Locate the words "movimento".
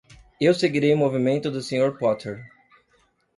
0.97-1.51